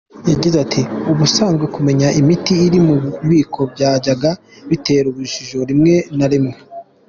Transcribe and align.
Yagize 0.31 0.57
ati 0.65 0.81
“Ubusanzwe 1.11 1.65
kumenya 1.75 2.07
imiti 2.21 2.53
iri 2.67 2.79
mu 2.85 2.95
bubiko 3.03 3.59
byajyaga 3.73 4.31
bitera 4.69 5.05
urujijo 5.09 5.57
rimwe 5.69 5.95
na 6.17 6.27
rimwe. 6.31 6.55